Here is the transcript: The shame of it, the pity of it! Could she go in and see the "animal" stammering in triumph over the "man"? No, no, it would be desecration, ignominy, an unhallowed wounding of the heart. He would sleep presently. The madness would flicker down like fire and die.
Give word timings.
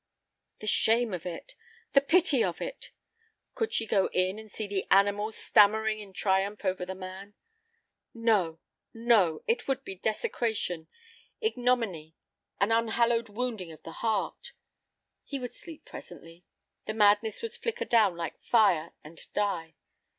The 0.61 0.65
shame 0.65 1.13
of 1.13 1.27
it, 1.27 1.53
the 1.93 2.01
pity 2.01 2.43
of 2.43 2.59
it! 2.59 2.91
Could 3.53 3.71
she 3.71 3.85
go 3.85 4.07
in 4.11 4.39
and 4.39 4.49
see 4.49 4.65
the 4.65 4.87
"animal" 4.89 5.31
stammering 5.31 5.99
in 5.99 6.11
triumph 6.11 6.65
over 6.65 6.87
the 6.87 6.95
"man"? 6.95 7.35
No, 8.11 8.59
no, 8.95 9.43
it 9.45 9.67
would 9.67 9.83
be 9.83 9.93
desecration, 9.93 10.87
ignominy, 11.39 12.15
an 12.59 12.71
unhallowed 12.71 13.29
wounding 13.29 13.71
of 13.71 13.83
the 13.83 13.91
heart. 14.01 14.53
He 15.23 15.37
would 15.37 15.53
sleep 15.53 15.85
presently. 15.85 16.45
The 16.87 16.95
madness 16.95 17.43
would 17.43 17.53
flicker 17.53 17.85
down 17.85 18.15
like 18.17 18.41
fire 18.41 18.93
and 19.03 19.21
die. 19.35 19.75